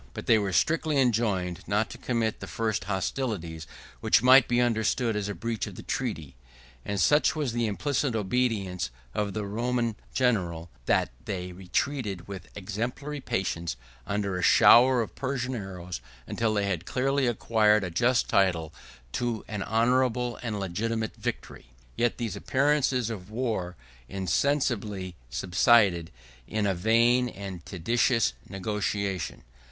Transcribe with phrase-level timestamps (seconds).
[0.15, 3.67] But they were strictly enjoined not to commit the first hostilities,
[3.99, 6.35] which might be understood as a breach of the treaty:
[6.83, 13.19] and such was the implicit obedience of the Roman general, that they retreated, with exemplary
[13.21, 13.75] patience,
[14.07, 16.01] under a shower of Persian arrows
[16.35, 18.73] till they had clearly acquired a just title
[19.11, 21.73] to an honorable and legitimate victory.
[21.95, 23.75] Yet these appearances of war
[24.09, 26.09] insensibly subsided
[26.47, 29.43] in a vain and tedious negotiation.